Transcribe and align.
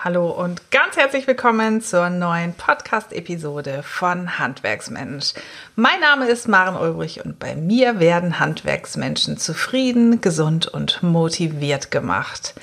Hallo 0.00 0.30
und 0.30 0.70
ganz 0.70 0.96
herzlich 0.96 1.26
willkommen 1.26 1.82
zur 1.82 2.08
neuen 2.08 2.54
Podcast-Episode 2.54 3.82
von 3.82 4.38
Handwerksmensch. 4.38 5.34
Mein 5.74 5.98
Name 5.98 6.28
ist 6.28 6.46
Maren 6.46 6.76
Ulbrich 6.76 7.24
und 7.24 7.40
bei 7.40 7.56
mir 7.56 7.98
werden 7.98 8.38
Handwerksmenschen 8.38 9.38
zufrieden, 9.38 10.20
gesund 10.20 10.68
und 10.68 11.02
motiviert 11.02 11.90
gemacht. 11.90 12.54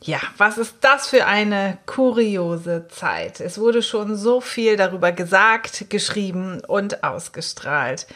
Ja, 0.00 0.20
was 0.38 0.56
ist 0.56 0.76
das 0.80 1.06
für 1.06 1.26
eine 1.26 1.76
kuriose 1.84 2.88
Zeit? 2.88 3.40
Es 3.40 3.58
wurde 3.58 3.82
schon 3.82 4.16
so 4.16 4.40
viel 4.40 4.78
darüber 4.78 5.12
gesagt, 5.12 5.90
geschrieben 5.90 6.62
und 6.66 7.04
ausgestrahlt. 7.04 8.06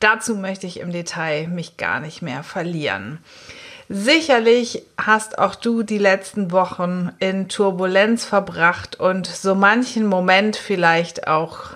Dazu 0.00 0.36
möchte 0.36 0.66
ich 0.66 0.80
im 0.80 0.90
Detail 0.90 1.48
mich 1.48 1.76
gar 1.76 2.00
nicht 2.00 2.22
mehr 2.22 2.42
verlieren. 2.42 3.18
Sicherlich 3.88 4.82
hast 4.98 5.38
auch 5.38 5.54
du 5.54 5.84
die 5.84 5.98
letzten 5.98 6.50
Wochen 6.50 7.12
in 7.20 7.48
Turbulenz 7.48 8.24
verbracht 8.24 8.96
und 8.98 9.26
so 9.26 9.54
manchen 9.54 10.06
Moment 10.06 10.56
vielleicht 10.56 11.28
auch, 11.28 11.70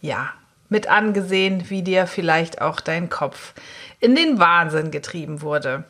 ja, 0.00 0.30
mit 0.68 0.88
angesehen, 0.88 1.68
wie 1.68 1.82
dir 1.82 2.06
vielleicht 2.06 2.60
auch 2.60 2.80
dein 2.80 3.10
Kopf 3.10 3.54
in 3.98 4.14
den 4.14 4.38
Wahnsinn 4.38 4.92
getrieben 4.92 5.42
wurde. 5.42 5.84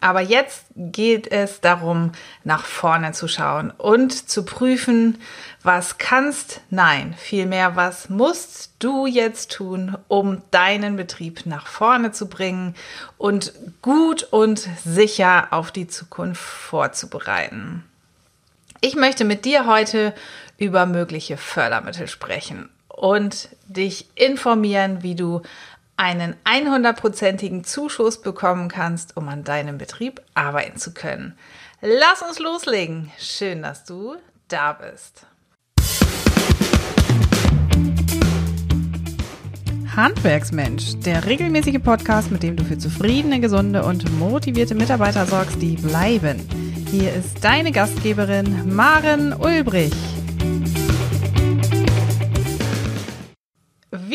Aber 0.00 0.20
jetzt 0.20 0.66
geht 0.76 1.32
es 1.32 1.62
darum, 1.62 2.12
nach 2.42 2.64
vorne 2.64 3.12
zu 3.12 3.26
schauen 3.26 3.70
und 3.70 4.28
zu 4.28 4.44
prüfen, 4.44 5.18
was 5.62 5.96
kannst, 5.96 6.60
nein, 6.68 7.14
vielmehr, 7.16 7.74
was 7.74 8.10
musst 8.10 8.72
du 8.80 9.06
jetzt 9.06 9.52
tun, 9.52 9.96
um 10.08 10.42
deinen 10.50 10.96
Betrieb 10.96 11.46
nach 11.46 11.66
vorne 11.66 12.12
zu 12.12 12.28
bringen 12.28 12.74
und 13.16 13.54
gut 13.80 14.24
und 14.24 14.68
sicher 14.84 15.48
auf 15.52 15.72
die 15.72 15.86
Zukunft 15.86 16.42
vorzubereiten. 16.42 17.84
Ich 18.82 18.96
möchte 18.96 19.24
mit 19.24 19.46
dir 19.46 19.66
heute 19.66 20.14
über 20.58 20.84
mögliche 20.84 21.38
Fördermittel 21.38 22.08
sprechen 22.08 22.68
und 22.88 23.48
dich 23.66 24.06
informieren, 24.14 25.02
wie 25.02 25.14
du 25.14 25.40
einen 25.96 26.34
100%igen 26.44 27.64
Zuschuss 27.64 28.20
bekommen 28.20 28.68
kannst, 28.68 29.16
um 29.16 29.28
an 29.28 29.44
deinem 29.44 29.78
Betrieb 29.78 30.20
arbeiten 30.34 30.78
zu 30.78 30.92
können. 30.92 31.36
Lass 31.80 32.22
uns 32.22 32.38
loslegen. 32.38 33.10
Schön, 33.18 33.62
dass 33.62 33.84
du 33.84 34.16
da 34.48 34.72
bist. 34.72 35.26
Handwerksmensch, 39.96 40.98
der 41.04 41.24
regelmäßige 41.26 41.80
Podcast, 41.80 42.32
mit 42.32 42.42
dem 42.42 42.56
du 42.56 42.64
für 42.64 42.78
zufriedene, 42.78 43.38
gesunde 43.38 43.84
und 43.84 44.10
motivierte 44.18 44.74
Mitarbeiter 44.74 45.24
sorgst, 45.24 45.62
die 45.62 45.76
bleiben. 45.76 46.40
Hier 46.90 47.12
ist 47.12 47.44
deine 47.44 47.70
Gastgeberin 47.70 48.74
Maren 48.74 49.32
Ulbrich. 49.32 49.92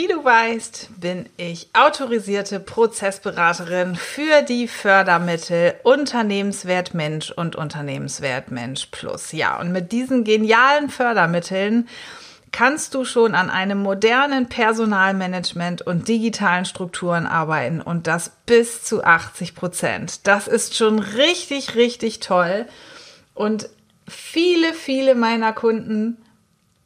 Wie 0.02 0.08
du 0.08 0.24
weißt, 0.24 1.02
bin 1.02 1.26
ich 1.36 1.72
autorisierte 1.74 2.62
Prozessberaterin 2.62 3.98
für 3.98 4.44
die 4.44 4.70
Fördermittel 4.70 5.74
Unternehmenswert 5.84 6.94
Mensch 6.94 7.32
und 7.32 7.58
Unternehmenswert 7.58 8.50
Mensch 8.50 8.86
Plus. 8.92 9.34
Ja, 9.34 9.60
und 9.60 9.74
mit 9.74 9.92
diesen 9.92 10.24
genialen 10.24 10.90
Fördermitteln 10.90 11.90
kannst 12.54 12.96
du 12.96 13.04
schon 13.04 13.36
an 13.36 13.50
einem 13.50 13.80
modernen 13.80 14.48
Personalmanagement 14.48 15.82
und 15.82 16.08
digitalen 16.08 16.64
Strukturen 16.64 17.28
arbeiten 17.28 17.82
und 17.82 18.08
das 18.08 18.32
bis 18.46 18.82
zu 18.84 19.04
80 19.04 19.54
Prozent. 19.54 20.28
Das 20.28 20.48
ist 20.48 20.78
schon 20.78 21.00
richtig, 21.00 21.76
richtig 21.76 22.22
toll. 22.22 22.68
Und 23.34 23.68
viele, 24.08 24.74
viele 24.74 25.14
meiner 25.14 25.52
Kunden 25.52 26.16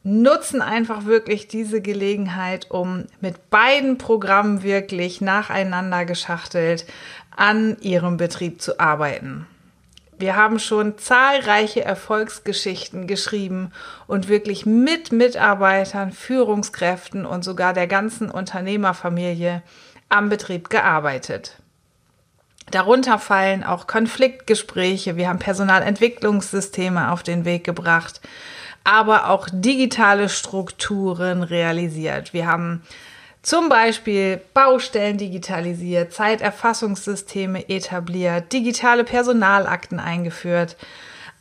nutzen 0.04 0.60
einfach 0.60 1.06
wirklich 1.06 1.48
diese 1.48 1.80
Gelegenheit, 1.80 2.70
um 2.70 3.06
mit 3.20 3.50
beiden 3.50 3.98
Programmen 3.98 4.62
wirklich 4.62 5.22
nacheinander 5.22 6.04
geschachtelt 6.04 6.84
an 7.34 7.78
ihrem 7.80 8.18
Betrieb 8.18 8.60
zu 8.60 8.78
arbeiten. 8.78 9.46
Wir 10.16 10.36
haben 10.36 10.60
schon 10.60 10.96
zahlreiche 10.98 11.84
Erfolgsgeschichten 11.84 13.06
geschrieben 13.08 13.72
und 14.06 14.28
wirklich 14.28 14.64
mit 14.64 15.10
Mitarbeitern, 15.10 16.12
Führungskräften 16.12 17.26
und 17.26 17.42
sogar 17.42 17.72
der 17.72 17.88
ganzen 17.88 18.30
Unternehmerfamilie 18.30 19.62
am 20.10 20.28
Betrieb 20.28 20.70
gearbeitet. 20.70 21.56
Darunter 22.70 23.18
fallen 23.18 23.64
auch 23.64 23.86
Konfliktgespräche, 23.86 25.16
wir 25.16 25.28
haben 25.28 25.38
Personalentwicklungssysteme 25.38 27.10
auf 27.10 27.22
den 27.22 27.44
Weg 27.44 27.64
gebracht, 27.64 28.20
aber 28.84 29.30
auch 29.30 29.48
digitale 29.50 30.28
Strukturen 30.28 31.42
realisiert. 31.42 32.32
Wir 32.34 32.46
haben 32.46 32.82
zum 33.42 33.68
Beispiel 33.68 34.40
Baustellen 34.54 35.18
digitalisiert, 35.18 36.12
Zeiterfassungssysteme 36.12 37.68
etabliert, 37.68 38.52
digitale 38.52 39.04
Personalakten 39.04 39.98
eingeführt. 39.98 40.76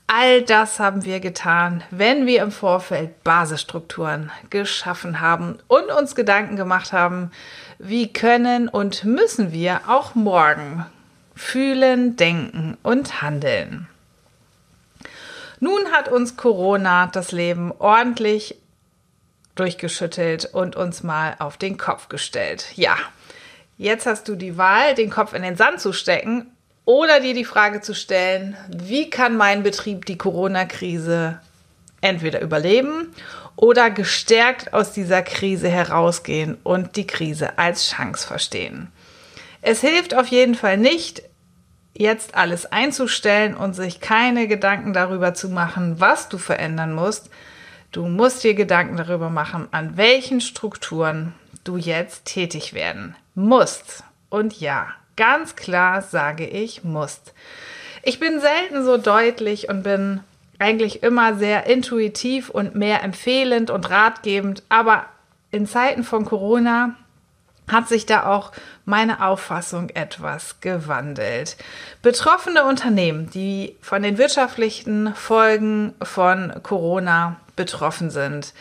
All 0.07 0.41
das 0.41 0.79
haben 0.79 1.05
wir 1.05 1.21
getan, 1.21 1.81
wenn 1.91 2.25
wir 2.25 2.43
im 2.43 2.51
Vorfeld 2.51 3.23
Basisstrukturen 3.23 4.31
geschaffen 4.49 5.21
haben 5.21 5.59
und 5.67 5.89
uns 5.97 6.13
Gedanken 6.13 6.57
gemacht 6.57 6.91
haben, 6.91 7.31
wie 7.79 8.11
können 8.11 8.67
und 8.67 9.05
müssen 9.05 9.53
wir 9.53 9.81
auch 9.87 10.13
morgen 10.13 10.85
fühlen, 11.35 12.15
denken 12.17 12.77
und 12.83 13.21
handeln. 13.21 13.87
Nun 15.63 15.93
hat 15.93 16.09
uns 16.09 16.35
Corona 16.35 17.07
das 17.07 17.31
Leben 17.31 17.71
ordentlich 17.79 18.57
durchgeschüttelt 19.55 20.43
und 20.43 20.75
uns 20.75 21.03
mal 21.03 21.37
auf 21.39 21.55
den 21.55 21.77
Kopf 21.77 22.09
gestellt. 22.09 22.65
Ja, 22.75 22.97
jetzt 23.77 24.05
hast 24.05 24.27
du 24.27 24.35
die 24.35 24.57
Wahl, 24.57 24.93
den 24.93 25.09
Kopf 25.09 25.33
in 25.33 25.41
den 25.41 25.55
Sand 25.55 25.79
zu 25.79 25.93
stecken 25.93 26.47
oder 26.83 27.21
dir 27.21 27.33
die 27.33 27.45
Frage 27.45 27.79
zu 27.79 27.95
stellen, 27.95 28.57
wie 28.75 29.09
kann 29.09 29.37
mein 29.37 29.63
Betrieb 29.63 30.05
die 30.05 30.17
Corona-Krise 30.17 31.39
entweder 32.01 32.41
überleben 32.41 33.15
oder 33.55 33.89
gestärkt 33.89 34.73
aus 34.73 34.91
dieser 34.91 35.21
Krise 35.21 35.69
herausgehen 35.69 36.57
und 36.63 36.97
die 36.97 37.07
Krise 37.07 37.57
als 37.57 37.89
Chance 37.89 38.27
verstehen. 38.27 38.91
Es 39.61 39.79
hilft 39.79 40.13
auf 40.13 40.27
jeden 40.27 40.55
Fall 40.55 40.77
nicht, 40.77 41.23
jetzt 41.93 42.35
alles 42.35 42.65
einzustellen 42.65 43.55
und 43.55 43.73
sich 43.73 43.99
keine 43.99 44.47
Gedanken 44.47 44.93
darüber 44.93 45.33
zu 45.33 45.49
machen, 45.49 45.99
was 45.99 46.29
du 46.29 46.37
verändern 46.37 46.93
musst. 46.93 47.29
Du 47.91 48.07
musst 48.07 48.43
dir 48.43 48.55
Gedanken 48.55 48.97
darüber 48.97 49.29
machen, 49.29 49.67
an 49.71 49.97
welchen 49.97 50.41
Strukturen 50.41 51.33
du 51.63 51.77
jetzt 51.77 52.25
tätig 52.25 52.73
werden 52.73 53.15
musst. 53.35 54.03
Und 54.29 54.59
ja, 54.59 54.87
ganz 55.15 55.55
klar 55.55 56.01
sage 56.01 56.47
ich 56.47 56.83
musst. 56.83 57.33
Ich 58.01 58.19
bin 58.19 58.39
selten 58.39 58.83
so 58.83 58.97
deutlich 58.97 59.69
und 59.69 59.83
bin 59.83 60.21
eigentlich 60.59 61.03
immer 61.03 61.35
sehr 61.35 61.67
intuitiv 61.67 62.49
und 62.49 62.75
mehr 62.75 63.03
empfehlend 63.03 63.69
und 63.69 63.89
ratgebend, 63.89 64.63
aber 64.69 65.05
in 65.51 65.67
Zeiten 65.67 66.03
von 66.03 66.25
Corona 66.25 66.95
hat 67.67 67.87
sich 67.87 68.05
da 68.05 68.25
auch 68.25 68.51
meine 68.85 69.25
Auffassung 69.25 69.89
etwas 69.89 70.59
gewandelt. 70.61 71.57
Betroffene 72.01 72.65
Unternehmen, 72.65 73.29
die 73.29 73.75
von 73.81 74.03
den 74.03 74.17
wirtschaftlichen 74.17 75.13
Folgen 75.15 75.93
von 76.01 76.53
Corona 76.63 77.37
betroffen 77.55 78.09
sind, 78.09 78.53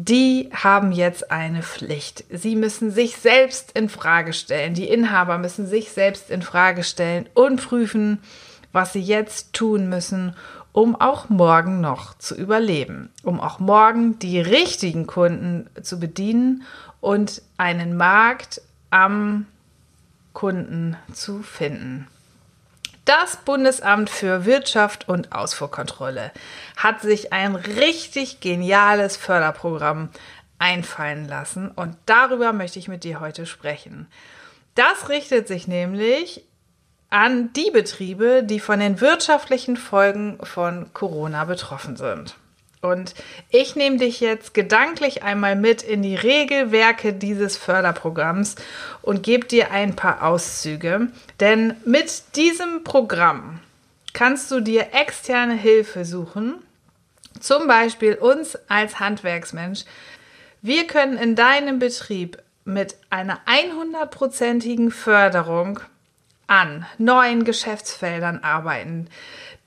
die 0.00 0.48
haben 0.52 0.92
jetzt 0.92 1.32
eine 1.32 1.62
Pflicht. 1.64 2.24
Sie 2.30 2.54
müssen 2.54 2.92
sich 2.92 3.16
selbst 3.16 3.72
in 3.76 3.88
Frage 3.88 4.32
stellen. 4.32 4.74
Die 4.74 4.88
Inhaber 4.88 5.38
müssen 5.38 5.66
sich 5.66 5.90
selbst 5.90 6.30
in 6.30 6.40
Frage 6.42 6.84
stellen 6.84 7.28
und 7.34 7.60
prüfen, 7.66 8.20
was 8.72 8.92
sie 8.92 9.00
jetzt 9.00 9.54
tun 9.54 9.88
müssen, 9.88 10.36
um 10.78 10.94
auch 10.94 11.28
morgen 11.28 11.80
noch 11.80 12.16
zu 12.18 12.36
überleben, 12.36 13.10
um 13.24 13.40
auch 13.40 13.58
morgen 13.58 14.20
die 14.20 14.40
richtigen 14.40 15.08
Kunden 15.08 15.68
zu 15.82 15.98
bedienen 15.98 16.62
und 17.00 17.42
einen 17.56 17.96
Markt 17.96 18.62
am 18.90 19.46
Kunden 20.34 20.96
zu 21.12 21.42
finden. 21.42 22.06
Das 23.04 23.38
Bundesamt 23.38 24.08
für 24.08 24.44
Wirtschaft 24.44 25.08
und 25.08 25.32
Ausfuhrkontrolle 25.32 26.30
hat 26.76 27.00
sich 27.00 27.32
ein 27.32 27.56
richtig 27.56 28.38
geniales 28.38 29.16
Förderprogramm 29.16 30.10
einfallen 30.60 31.26
lassen 31.26 31.72
und 31.72 31.96
darüber 32.06 32.52
möchte 32.52 32.78
ich 32.78 32.86
mit 32.86 33.02
dir 33.02 33.18
heute 33.18 33.46
sprechen. 33.46 34.06
Das 34.76 35.08
richtet 35.08 35.48
sich 35.48 35.66
nämlich 35.66 36.44
an 37.10 37.52
die 37.54 37.70
Betriebe, 37.70 38.42
die 38.44 38.60
von 38.60 38.80
den 38.80 39.00
wirtschaftlichen 39.00 39.76
Folgen 39.76 40.38
von 40.42 40.92
Corona 40.92 41.44
betroffen 41.44 41.96
sind. 41.96 42.34
Und 42.80 43.14
ich 43.50 43.74
nehme 43.74 43.96
dich 43.96 44.20
jetzt 44.20 44.54
gedanklich 44.54 45.24
einmal 45.24 45.56
mit 45.56 45.82
in 45.82 46.02
die 46.02 46.14
Regelwerke 46.14 47.12
dieses 47.12 47.56
Förderprogramms 47.56 48.54
und 49.02 49.22
gebe 49.24 49.46
dir 49.46 49.72
ein 49.72 49.96
paar 49.96 50.22
Auszüge. 50.22 51.08
Denn 51.40 51.74
mit 51.84 52.36
diesem 52.36 52.84
Programm 52.84 53.60
kannst 54.12 54.50
du 54.50 54.60
dir 54.60 54.88
externe 54.92 55.54
Hilfe 55.54 56.04
suchen 56.04 56.56
Zum 57.40 57.66
Beispiel 57.66 58.14
uns 58.14 58.56
als 58.68 59.00
Handwerksmensch. 59.00 59.84
Wir 60.62 60.86
können 60.86 61.18
in 61.18 61.34
deinem 61.34 61.78
Betrieb 61.78 62.38
mit 62.64 62.96
einer 63.10 63.40
100%igen 63.46 64.90
Förderung 64.90 65.80
an 66.48 66.84
neuen 66.98 67.44
Geschäftsfeldern 67.44 68.40
arbeiten, 68.42 69.08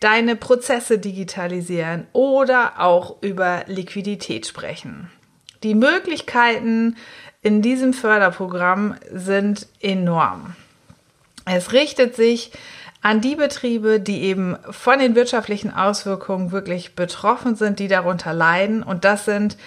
deine 0.02 0.36
Prozesse 0.36 1.00
digitalisieren 1.00 2.08
oder 2.12 2.80
auch 2.80 3.22
über 3.22 3.64
Liquidität 3.68 4.46
sprechen. 4.46 5.10
Die 5.64 5.76
Möglichkeiten 5.76 6.98
in 7.42 7.62
diesem 7.62 7.94
Förderprogramm 7.94 8.96
sind 9.12 9.68
enorm. 9.80 10.56
Es 11.46 11.72
richtet 11.72 12.16
sich 12.16 12.52
an 13.02 13.22
die 13.22 13.36
Betriebe, 13.36 14.00
die 14.00 14.24
eben 14.24 14.58
von 14.70 15.00
den 15.00 15.16
wirtschaftlichen 15.16 15.74
Auswirkungen 15.74 16.52
wirklich 16.52 16.96
betroffen 16.96 17.56
sind, 17.56 17.80
die 17.80 17.88
darunter 17.88 18.34
leiden. 18.34 18.84
Und 18.84 19.06
das 19.06 19.26
sind 19.26 19.58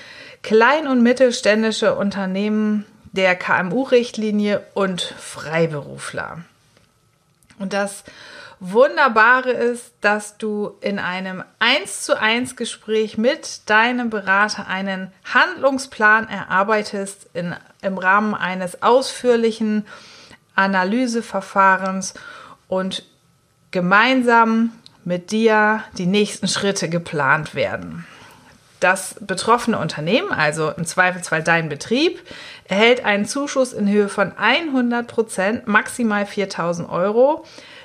klein- 0.42 0.86
und 0.86 1.02
mittelständische 1.02 1.94
Unternehmen 1.94 2.86
der 3.12 3.34
KMU-Richtlinie 3.34 4.64
und 4.74 5.02
Freiberufler. 5.02 6.44
Und 7.58 7.72
das 7.72 8.04
Wunderbare 8.60 9.50
ist, 9.50 9.92
dass 10.00 10.38
du 10.38 10.76
in 10.80 10.98
einem 10.98 11.44
1 11.58 12.02
zu 12.02 12.18
1 12.18 12.56
Gespräch 12.56 13.18
mit 13.18 13.68
deinem 13.68 14.10
Berater 14.10 14.68
einen 14.68 15.12
Handlungsplan 15.24 16.28
erarbeitest 16.28 17.28
in, 17.34 17.54
im 17.82 17.98
Rahmen 17.98 18.34
eines 18.34 18.82
ausführlichen 18.82 19.86
Analyseverfahrens 20.54 22.14
und 22.68 23.04
gemeinsam 23.70 24.70
mit 25.04 25.32
dir 25.32 25.82
die 25.98 26.06
nächsten 26.06 26.48
Schritte 26.48 26.88
geplant 26.88 27.54
werden. 27.54 28.06
Das 28.80 29.16
betroffene 29.20 29.78
Unternehmen, 29.78 30.30
also 30.30 30.70
im 30.70 30.84
Zweifelsfall 30.84 31.42
dein 31.42 31.68
Betrieb, 31.68 32.20
erhält 32.64 33.04
einen 33.04 33.24
Zuschuss 33.24 33.72
in 33.72 33.88
Höhe 33.88 34.08
von 34.08 34.36
100 34.36 35.06
Prozent, 35.06 35.66
maximal 35.66 36.26
4000 36.26 36.88
Euro 36.90 37.44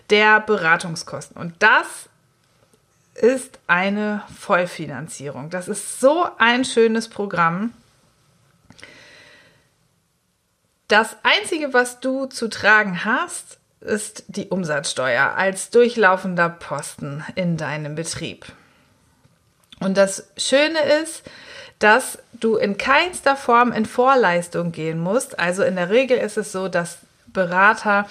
der 0.09 0.39
Beratungskosten. 0.41 1.37
Und 1.37 1.53
das 1.59 2.09
ist 3.15 3.59
eine 3.67 4.23
Vollfinanzierung. 4.37 5.49
Das 5.49 5.67
ist 5.67 5.99
so 5.99 6.27
ein 6.37 6.65
schönes 6.65 7.09
Programm. 7.09 7.73
Das 10.87 11.17
Einzige, 11.23 11.73
was 11.73 11.99
du 11.99 12.25
zu 12.25 12.49
tragen 12.49 13.05
hast, 13.05 13.59
ist 13.81 14.23
die 14.27 14.47
Umsatzsteuer 14.47 15.35
als 15.35 15.69
durchlaufender 15.69 16.49
Posten 16.49 17.23
in 17.35 17.57
deinem 17.57 17.95
Betrieb. 17.95 18.45
Und 19.79 19.97
das 19.97 20.27
Schöne 20.37 20.79
ist, 21.01 21.23
dass 21.79 22.19
du 22.33 22.57
in 22.57 22.77
keinster 22.77 23.35
Form 23.35 23.71
in 23.71 23.85
Vorleistung 23.85 24.71
gehen 24.71 24.99
musst. 24.99 25.39
Also 25.39 25.63
in 25.63 25.75
der 25.75 25.89
Regel 25.89 26.17
ist 26.17 26.37
es 26.37 26.51
so, 26.51 26.67
dass 26.67 26.99
Berater 27.27 28.05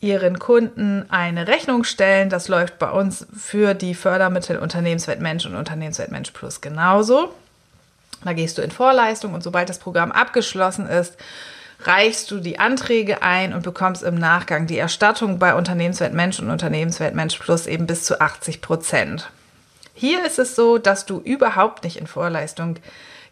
ihren 0.00 0.38
Kunden 0.38 1.06
eine 1.10 1.46
Rechnung 1.46 1.84
stellen. 1.84 2.30
Das 2.30 2.48
läuft 2.48 2.78
bei 2.78 2.90
uns 2.90 3.26
für 3.36 3.74
die 3.74 3.94
Fördermittel 3.94 4.58
Unternehmenswert 4.58 5.20
Mensch 5.20 5.46
und 5.46 5.56
Unternehmenswert 5.56 6.10
Mensch 6.10 6.30
Plus 6.30 6.60
genauso. 6.60 7.34
Da 8.24 8.32
gehst 8.32 8.56
du 8.58 8.62
in 8.62 8.70
Vorleistung 8.70 9.34
und 9.34 9.42
sobald 9.42 9.68
das 9.68 9.78
Programm 9.78 10.12
abgeschlossen 10.12 10.86
ist, 10.86 11.16
reichst 11.80 12.30
du 12.30 12.40
die 12.40 12.58
Anträge 12.58 13.22
ein 13.22 13.52
und 13.52 13.62
bekommst 13.62 14.02
im 14.02 14.14
Nachgang 14.14 14.66
die 14.66 14.78
Erstattung 14.78 15.38
bei 15.38 15.54
Unternehmenswert 15.54 16.14
Mensch 16.14 16.38
und 16.38 16.50
Unternehmenswert 16.50 17.14
Mensch 17.14 17.38
Plus 17.38 17.66
eben 17.66 17.86
bis 17.86 18.04
zu 18.04 18.20
80 18.20 18.62
Prozent. 18.62 19.30
Hier 19.98 20.26
ist 20.26 20.38
es 20.38 20.54
so, 20.54 20.76
dass 20.76 21.06
du 21.06 21.20
überhaupt 21.20 21.82
nicht 21.82 21.96
in 21.96 22.06
Vorleistung 22.06 22.76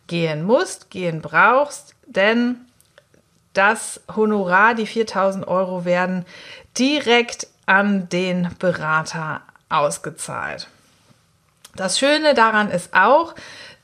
gehen 0.07 0.43
musst, 0.43 0.91
gehen 0.91 1.21
brauchst, 1.21 1.95
denn 2.07 2.57
das 3.53 4.01
Honorar, 4.17 4.75
die 4.75 4.87
4000 4.87 5.47
Euro, 5.47 5.85
werden 5.85 6.25
direkt 6.79 7.49
an 7.67 8.09
den 8.09 8.49
Berater 8.59 9.43
ausgezahlt. 9.69 10.69
Das 11.77 11.99
Schöne 11.99 12.33
daran 12.33 12.71
ist 12.71 12.95
auch, 12.95 13.35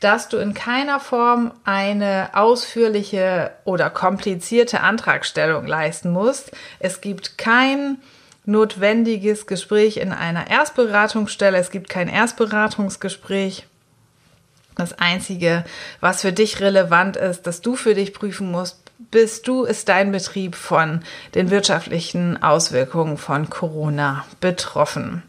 dass 0.00 0.28
du 0.28 0.38
in 0.38 0.54
keiner 0.54 1.00
Form 1.00 1.52
eine 1.64 2.30
ausführliche 2.32 3.50
oder 3.64 3.90
komplizierte 3.90 4.80
Antragstellung 4.80 5.66
leisten 5.66 6.10
musst. 6.10 6.50
Es 6.78 7.02
gibt 7.02 7.36
kein 7.36 7.98
notwendiges 8.44 9.46
Gespräch 9.46 9.98
in 9.98 10.12
einer 10.12 10.50
Erstberatungsstelle. 10.50 11.58
Es 11.58 11.70
gibt 11.70 11.88
kein 11.88 12.08
Erstberatungsgespräch. 12.08 13.66
Das 14.76 14.98
Einzige, 14.98 15.64
was 16.00 16.22
für 16.22 16.32
dich 16.32 16.60
relevant 16.60 17.16
ist, 17.16 17.46
dass 17.46 17.60
du 17.60 17.76
für 17.76 17.94
dich 17.94 18.14
prüfen 18.14 18.50
musst, 18.50 18.78
bist 19.10 19.48
du, 19.48 19.64
ist 19.64 19.88
dein 19.88 20.12
Betrieb 20.12 20.54
von 20.54 21.02
den 21.34 21.50
wirtschaftlichen 21.50 22.42
Auswirkungen 22.42 23.16
von 23.16 23.50
Corona 23.50 24.24
betroffen. 24.40 25.22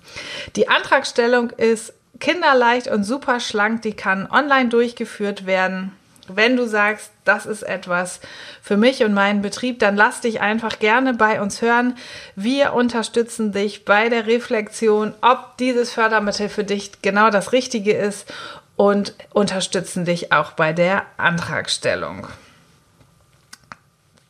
Die 0.56 0.70
Antragstellung 0.70 1.50
ist 1.52 1.94
kinderleicht 2.20 2.88
und 2.88 3.04
super 3.04 3.40
schlank, 3.40 3.82
die 3.82 3.94
kann 3.94 4.30
online 4.30 4.70
durchgeführt 4.70 5.46
werden. 5.46 5.92
Wenn 6.28 6.56
du 6.56 6.68
sagst, 6.68 7.12
das 7.26 7.46
ist 7.46 7.64
etwas 7.64 8.20
für 8.62 8.78
mich 8.78 9.04
und 9.04 9.14
meinen 9.14 9.42
Betrieb, 9.42 9.80
dann 9.80 9.96
lass 9.96 10.22
dich 10.22 10.40
einfach 10.40 10.80
gerne 10.80 11.14
bei 11.14 11.42
uns 11.42 11.62
hören. 11.62 11.98
Wir 12.36 12.74
unterstützen 12.74 13.52
dich 13.52 13.86
bei 13.86 14.10
der 14.10 14.28
Reflexion, 14.28 15.14
ob 15.22 15.58
dieses 15.58 15.92
Fördermittel 15.92 16.48
für 16.50 16.64
dich 16.64 17.02
genau 17.02 17.30
das 17.30 17.52
Richtige 17.52 17.94
ist 17.94 18.32
und 18.76 19.14
unterstützen 19.34 20.06
dich 20.06 20.32
auch 20.32 20.54
bei 20.54 20.74
der 20.74 21.06
Antragstellung. 21.18 22.28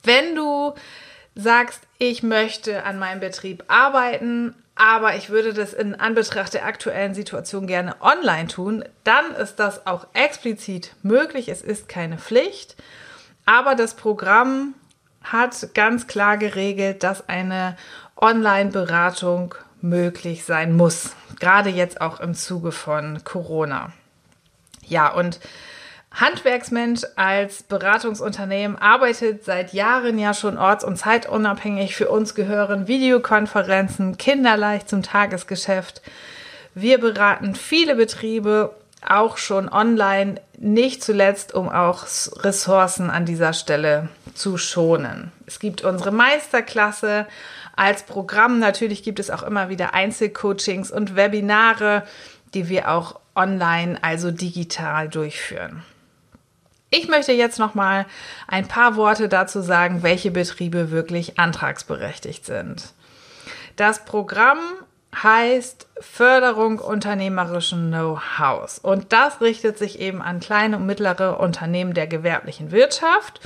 Wenn 0.04 0.36
du 0.36 0.74
sagst, 1.36 1.82
ich 1.98 2.24
möchte 2.24 2.84
an 2.84 3.00
meinem 3.00 3.20
Betrieb 3.20 3.64
arbeiten, 3.68 4.56
aber 4.82 5.16
ich 5.16 5.30
würde 5.30 5.54
das 5.54 5.74
in 5.74 5.94
Anbetracht 5.94 6.56
der 6.56 6.66
aktuellen 6.66 7.14
Situation 7.14 7.68
gerne 7.68 8.02
online 8.02 8.48
tun, 8.48 8.84
dann 9.04 9.36
ist 9.36 9.58
das 9.58 9.86
auch 9.86 10.08
explizit 10.14 10.96
möglich. 11.04 11.50
Es 11.50 11.62
ist 11.62 11.88
keine 11.88 12.18
Pflicht, 12.18 12.76
aber 13.46 13.76
das 13.76 13.94
Programm 13.94 14.74
hat 15.22 15.76
ganz 15.76 16.08
klar 16.08 16.38
geregelt, 16.38 17.04
dass 17.04 17.30
eine 17.30 17.78
Online-Beratung 18.20 19.54
möglich 19.82 20.46
sein 20.46 20.76
muss, 20.76 21.12
gerade 21.40 21.70
jetzt 21.70 22.02
auch 22.02 22.20
im 22.20 22.34
Zuge 22.34 22.72
von 22.72 23.24
Corona. 23.24 23.94
Ja, 24.88 25.14
und 25.14 25.40
Handwerksmensch 26.14 27.04
als 27.16 27.64
Beratungsunternehmen 27.64 28.78
arbeitet 28.78 29.46
seit 29.46 29.74
Jahren 29.74 30.20
ja 30.20 30.34
schon 30.34 30.58
orts- 30.58 30.84
und 30.84 30.98
zeitunabhängig. 30.98 31.96
Für 31.96 32.10
uns 32.10 32.36
gehören 32.36 32.88
Videokonferenzen 32.88 34.18
kinderleicht 34.18 34.90
zum 34.90 35.04
Tagesgeschäft. 35.04 36.02
Wir 36.76 37.00
beraten 37.00 37.56
viele 37.56 37.96
Betriebe 37.96 38.76
auch 39.08 39.38
schon 39.38 39.68
online, 39.68 40.36
nicht 40.58 41.04
zuletzt, 41.04 41.54
um 41.54 41.70
auch 41.70 42.06
Ressourcen 42.44 43.10
an 43.10 43.26
dieser 43.26 43.54
Stelle 43.54 44.10
zu 44.36 44.58
schonen. 44.58 45.32
Es 45.48 45.60
gibt 45.60 45.84
unsere 45.84 46.12
Meisterklasse 46.12 47.26
als 47.76 48.04
Programm. 48.04 48.60
Natürlich 48.60 49.02
gibt 49.02 49.20
es 49.20 49.32
auch 49.32 49.44
immer 49.44 49.70
wieder 49.70 49.94
Einzelcoachings 49.94 50.92
und 50.92 51.16
Webinare, 51.16 52.04
die 52.54 52.70
wir 52.70 52.92
auch 52.92 53.20
online, 53.34 53.98
also 54.04 54.30
digital 54.30 55.10
durchführen. 55.10 55.84
Ich 56.94 57.08
möchte 57.08 57.32
jetzt 57.32 57.58
noch 57.58 57.74
mal 57.74 58.06
ein 58.50 58.68
paar 58.68 58.98
Worte 58.98 59.30
dazu 59.30 59.62
sagen, 59.62 60.04
welche 60.04 60.30
Betriebe 60.30 60.92
wirklich 60.92 61.40
antragsberechtigt 61.40 62.46
sind. 62.46 62.94
Das 63.78 64.04
Programm 64.04 64.60
heißt 65.16 65.88
Förderung 66.02 66.80
unternehmerischen 66.80 67.88
Know-hows 67.92 68.78
und 68.78 69.14
das 69.14 69.40
richtet 69.40 69.78
sich 69.78 70.02
eben 70.02 70.22
an 70.22 70.42
kleine 70.42 70.78
und 70.78 70.86
mittlere 70.86 71.40
Unternehmen 71.40 71.94
der 71.94 72.08
gewerblichen 72.08 72.72
Wirtschaft 72.72 73.40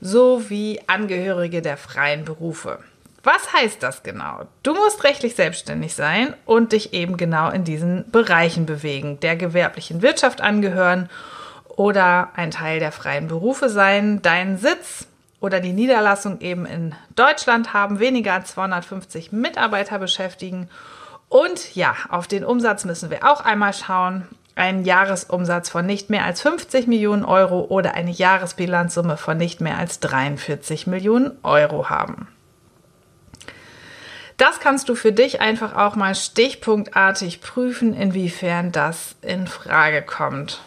sowie 0.00 0.80
Angehörige 0.86 1.62
der 1.62 1.76
freien 1.76 2.24
Berufe. 2.24 2.78
Was 3.24 3.52
heißt 3.52 3.82
das 3.82 4.04
genau? 4.04 4.42
Du 4.62 4.72
musst 4.72 5.02
rechtlich 5.02 5.34
selbstständig 5.34 5.94
sein 5.94 6.34
und 6.44 6.70
dich 6.70 6.92
eben 6.92 7.16
genau 7.16 7.50
in 7.50 7.64
diesen 7.64 8.08
Bereichen 8.12 8.66
bewegen, 8.66 9.18
der 9.18 9.34
gewerblichen 9.34 10.00
Wirtschaft 10.00 10.40
angehören 10.40 11.08
oder 11.76 12.30
ein 12.34 12.50
Teil 12.50 12.78
der 12.78 12.92
freien 12.92 13.28
Berufe 13.28 13.68
sein, 13.68 14.22
deinen 14.22 14.58
Sitz 14.58 15.06
oder 15.40 15.60
die 15.60 15.72
Niederlassung 15.72 16.40
eben 16.40 16.66
in 16.66 16.94
Deutschland 17.16 17.72
haben, 17.72 17.98
weniger 17.98 18.32
als 18.32 18.52
250 18.52 19.32
Mitarbeiter 19.32 19.98
beschäftigen. 19.98 20.68
Und 21.28 21.74
ja, 21.74 21.94
auf 22.08 22.26
den 22.26 22.44
Umsatz 22.44 22.84
müssen 22.84 23.10
wir 23.10 23.30
auch 23.30 23.44
einmal 23.44 23.72
schauen. 23.72 24.26
Ein 24.56 24.84
Jahresumsatz 24.84 25.68
von 25.68 25.84
nicht 25.84 26.10
mehr 26.10 26.24
als 26.24 26.40
50 26.40 26.86
Millionen 26.86 27.24
Euro 27.24 27.62
oder 27.62 27.94
eine 27.94 28.12
Jahresbilanzsumme 28.12 29.16
von 29.16 29.36
nicht 29.36 29.60
mehr 29.60 29.78
als 29.78 29.98
43 30.00 30.86
Millionen 30.86 31.32
Euro 31.42 31.90
haben. 31.90 32.28
Das 34.36 34.60
kannst 34.60 34.88
du 34.88 34.94
für 34.94 35.12
dich 35.12 35.40
einfach 35.40 35.76
auch 35.76 35.96
mal 35.96 36.14
stichpunktartig 36.14 37.40
prüfen, 37.40 37.94
inwiefern 37.94 38.72
das 38.72 39.16
in 39.22 39.46
Frage 39.46 40.02
kommt. 40.02 40.60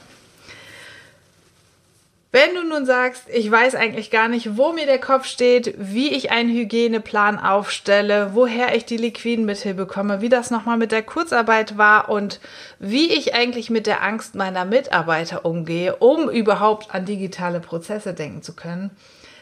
Wenn 2.38 2.54
du 2.54 2.62
nun 2.62 2.86
sagst, 2.86 3.24
ich 3.34 3.50
weiß 3.50 3.74
eigentlich 3.74 4.12
gar 4.12 4.28
nicht, 4.28 4.58
wo 4.58 4.72
mir 4.72 4.86
der 4.86 5.00
Kopf 5.00 5.26
steht, 5.26 5.74
wie 5.80 6.10
ich 6.10 6.30
einen 6.30 6.52
Hygieneplan 6.52 7.40
aufstelle, 7.40 8.36
woher 8.36 8.76
ich 8.76 8.86
die 8.86 8.98
Liquidenmittel 8.98 9.74
bekomme, 9.74 10.22
wie 10.22 10.30
das 10.30 10.52
nochmal 10.52 10.78
mit 10.78 10.92
der 10.92 11.02
Kurzarbeit 11.02 11.80
war 11.80 12.10
und 12.10 12.40
wie 12.78 13.12
ich 13.12 13.34
eigentlich 13.34 13.72
mit 13.72 13.88
der 13.88 14.04
Angst 14.04 14.36
meiner 14.36 14.66
Mitarbeiter 14.66 15.46
umgehe, 15.46 15.96
um 15.96 16.30
überhaupt 16.30 16.94
an 16.94 17.06
digitale 17.06 17.60
Prozesse 17.60 18.14
denken 18.14 18.44
zu 18.44 18.56
können, 18.56 18.92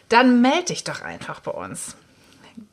dann 0.08 0.40
melde 0.40 0.68
dich 0.68 0.86
doch 0.86 1.02
einfach 1.02 1.42
bei 1.42 1.52
uns. 1.52 1.98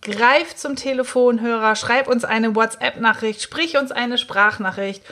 Greif 0.03 0.55
zum 0.55 0.77
Telefonhörer, 0.77 1.75
schreib 1.75 2.07
uns 2.07 2.25
eine 2.25 2.55
WhatsApp-Nachricht, 2.55 3.43
sprich 3.43 3.77
uns 3.77 3.91
eine 3.91 4.19
Sprachnachricht 4.19 5.03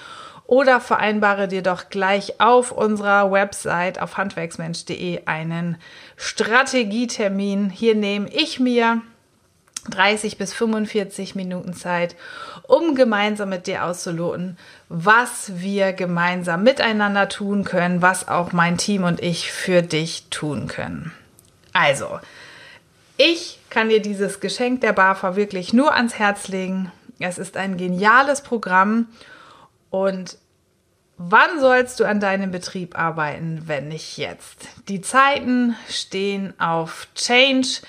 oder 0.50 0.80
vereinbare 0.80 1.46
dir 1.46 1.62
doch 1.62 1.90
gleich 1.90 2.40
auf 2.40 2.72
unserer 2.72 3.30
Website 3.30 4.02
auf 4.02 4.16
handwerksmensch.de 4.16 5.24
einen 5.26 5.76
Strategietermin. 6.16 7.70
Hier 7.70 7.94
nehme 7.94 8.28
ich 8.30 8.58
mir 8.58 9.00
30 9.90 10.38
bis 10.38 10.52
45 10.52 11.36
Minuten 11.36 11.72
Zeit, 11.72 12.16
um 12.64 12.96
gemeinsam 12.96 13.50
mit 13.50 13.68
dir 13.68 13.84
auszuloten, 13.84 14.58
was 14.88 15.52
wir 15.60 15.92
gemeinsam 15.92 16.64
miteinander 16.64 17.28
tun 17.28 17.62
können, 17.62 18.02
was 18.02 18.26
auch 18.26 18.50
mein 18.50 18.76
Team 18.76 19.04
und 19.04 19.22
ich 19.22 19.52
für 19.52 19.82
dich 19.82 20.30
tun 20.30 20.66
können. 20.66 21.12
Also, 21.72 22.18
ich 23.16 23.60
kann 23.70 23.88
dir 23.88 24.02
dieses 24.02 24.40
Geschenk 24.40 24.80
der 24.80 24.94
BAFA 24.94 25.36
wirklich 25.36 25.72
nur 25.72 25.94
ans 25.94 26.18
Herz 26.18 26.48
legen. 26.48 26.90
Es 27.20 27.38
ist 27.38 27.56
ein 27.56 27.76
geniales 27.76 28.40
Programm 28.40 29.06
und 29.90 30.38
wann 31.16 31.60
sollst 31.60 32.00
du 32.00 32.04
an 32.04 32.20
deinem 32.20 32.50
Betrieb 32.50 32.98
arbeiten, 32.98 33.64
wenn 33.66 33.88
nicht 33.88 34.16
jetzt? 34.16 34.68
Die 34.88 35.00
Zeiten 35.00 35.76
stehen 35.88 36.58
auf 36.58 37.08
Change. 37.14 37.82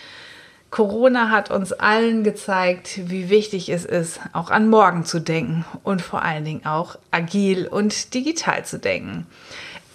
Corona 0.70 1.30
hat 1.30 1.52
uns 1.52 1.74
allen 1.74 2.24
gezeigt, 2.24 3.10
wie 3.10 3.30
wichtig 3.30 3.70
es 3.70 3.86
ist, 3.86 4.20
auch 4.34 4.50
an 4.52 4.70
morgen 4.70 5.06
zu 5.06 5.20
denken 5.20 5.66
und 5.84 6.02
vor 6.02 6.22
allen 6.22 6.46
Dingen 6.46 6.66
auch 6.66 6.98
agil 7.12 7.68
und 7.68 8.14
digital 8.14 8.66
zu 8.66 8.80
denken. 8.80 9.28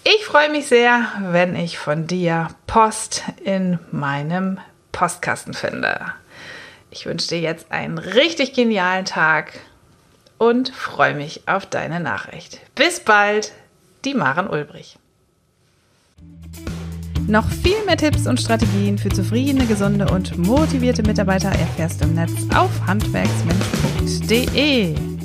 Ich 0.04 0.24
freue 0.24 0.50
mich 0.50 0.66
sehr, 0.66 1.06
wenn 1.20 1.56
ich 1.56 1.78
von 1.78 2.06
dir 2.06 2.48
Post 2.66 3.24
in 3.42 3.78
meinem 3.90 4.60
Postkasten 4.92 5.52
finde. 5.52 6.00
Ich 6.90 7.06
wünsche 7.06 7.28
dir 7.28 7.40
jetzt 7.40 7.72
einen 7.72 7.98
richtig 7.98 8.52
genialen 8.52 9.04
Tag 9.04 9.54
und 10.38 10.70
freue 10.70 11.14
mich 11.14 11.46
auf 11.46 11.66
deine 11.66 12.00
Nachricht. 12.00 12.60
Bis 12.74 13.00
bald, 13.00 13.52
die 14.04 14.14
Maren 14.14 14.48
Ulbrich. 14.48 14.98
Noch 17.26 17.48
viel 17.48 17.84
mehr 17.86 17.96
Tipps 17.96 18.28
und 18.28 18.40
Strategien 18.40 18.98
für 18.98 19.08
zufriedene, 19.08 19.66
gesunde 19.66 20.06
und 20.06 20.38
motivierte 20.38 21.02
Mitarbeiter 21.02 21.48
erfährst 21.48 22.00
du 22.00 22.04
im 22.04 22.14
Netz 22.14 22.30
auf 22.54 22.70
handwerksmensch.de. 22.86 25.15